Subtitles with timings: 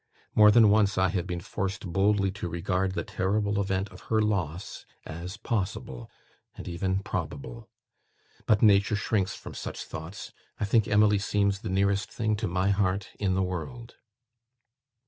[0.33, 4.19] More than once, I have been forced boldly to regard the terrible event of her
[4.19, 6.09] loss as possible,
[6.55, 7.69] and even probable.
[8.47, 10.33] But nature shrinks from such thoughts.
[10.59, 13.93] I think Emily seems the nearest thing to my heart in the world."